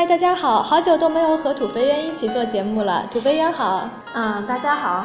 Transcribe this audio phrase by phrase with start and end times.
[0.00, 3.06] 嗨，大家好，好久都没有和土肥圆一起做节目了。
[3.10, 5.04] 土肥圆好，嗯，大家好。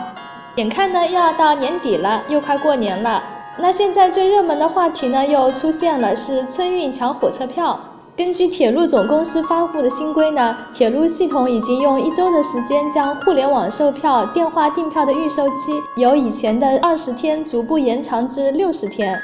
[0.55, 3.21] 眼看呢又要到年底了，又快过年了。
[3.57, 7.77] 那现在最热门的话题呢又出现了，是春运抢火车票。
[8.15, 19.19] 根据铁路总公司发布的新规呢，铁路系统已经用一周的时间将互联网售票、电话订票的预售期由以前的二十天逐步延长至六十天。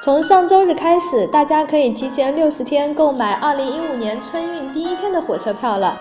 [0.00, 6.00] 从上周日开始，大家可以提前六十天购买二零一五年春运第一天的火车票了。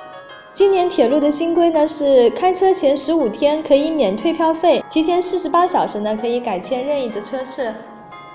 [0.54, 7.73] 今年铁路的新规呢是开车前十五天可以免退票费，提前四十八小时呢可以改签任意的车次。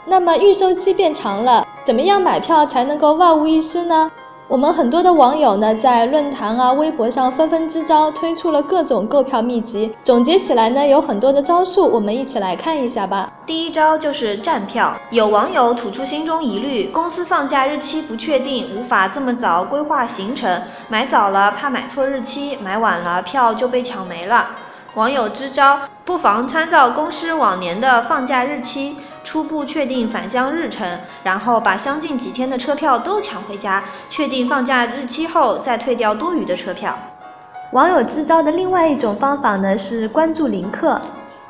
[0.05, 4.11] 那么预售期变长了，怎么样买票才能够万无一失呢？
[4.53, 9.91] 我们很多的网友呢，在论坛啊、微博上纷纷支招，推出了各种购票秘籍。
[10.05, 13.33] 总结起来呢，有很多的招数，我们一起来看一下吧。
[13.47, 14.95] 第一招就是站票。
[15.09, 20.61] 有网友吐出心中疑虑：公司放假日期不确定，无法这么早规划行程，
[20.91, 24.51] 买早了怕买错日期，买晚了票就被抢没了。
[24.97, 28.99] 网友支招：不妨参照公司往年的放假日期。
[29.23, 36.99] 初步确定返乡日程，然后把相近几天的车票都抢回家，确定放假日期后再退掉多余的车票。
[37.71, 41.01] 网友支招的另外一种方法呢是关注临客，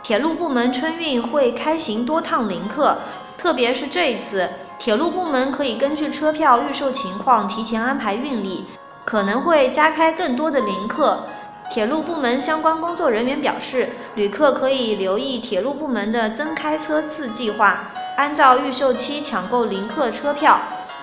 [0.02, 2.98] 铁路部门春运会开行多趟临客，
[3.38, 8.66] 特别是这一次，铁路部门可以根据车票预售情况提前安排运力，
[9.04, 11.24] 可能会加开更多的临客。
[11.70, 17.78] 铁路部门相关工作人员表示，旅客可以留意铁路部门的增开车次计划，
[18.18, 20.58] 按照预售期抢购临客车票。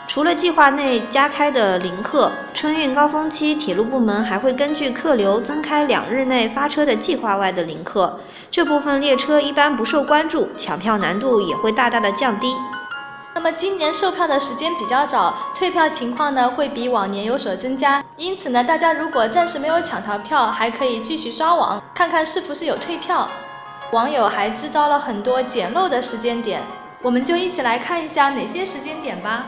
[0.07, 8.19] 除了计划内加开的临客，春运高峰期铁路部门还会根据客流增开两日内发车的计划外的临客。
[8.47, 12.53] 这部分列车一般不受关注，抢票难度也会大大的降低。
[13.35, 18.03] 那么今年售票的时间比较早，退票情况呢会比往年有所增加。
[18.17, 23.29] 因此呢，大家如果暂时没有抢到票，还可以继续刷网，看看是不是有退票。
[23.91, 26.61] 网友还制造了很多捡漏的时间点，
[27.01, 29.45] 我们就一起来看一下哪些时间点吧。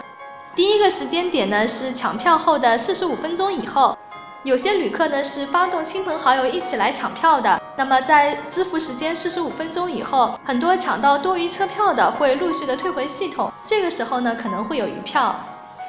[0.55, 3.97] 第一个时间点呢是抢票后的四十五分钟以后。
[4.43, 15.35] 有些旅客呢是发动亲朋好友一起来抢票的，那么在支付时间四十五分钟以后，很多抢到多余车票的会陆续的退回系统，这个时候呢可能会有余票。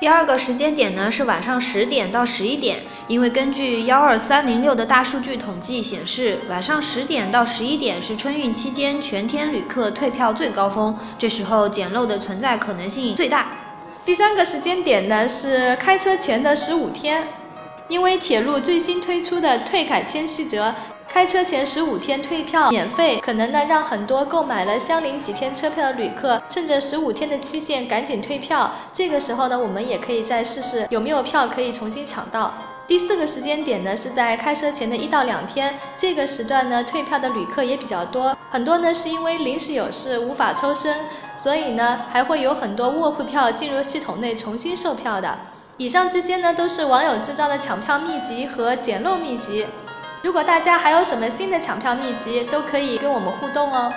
[0.00, 13.48] 第二个时间点呢是晚上十点到十一点，因为根据幺二三零六的大数据统计显示，晚上十点到十一点是春运期间全天旅客退票最高峰，这时候捡漏的存在可能性最大。
[14.06, 17.28] 第三个时间点呢是开车前的十五天。
[17.92, 20.72] 因为铁路最新推出的退改签细则，
[21.06, 28.72] 开车前十五天退票免费，可能呢让很多购买了相邻几天车票的旅客，趁着十五天的期限赶紧退票。
[28.94, 32.54] 这个时候呢，我们也可以再试试有没有票可以重新抢到。
[32.88, 40.96] 第四个时间点呢，是在开车前的一到两天，这个时段呢退票的旅客也比较多，很多呢是因为临时有事无法抽身，
[41.36, 45.38] 所以呢还会有很多卧铺票进入系统内重新售票的。
[45.78, 49.66] 以上这些呢，都是网友制造的抢票秘籍和捡漏秘籍。
[50.22, 53.92] 如果大家还有什么新的抢票秘籍，都可以跟我们互动哦。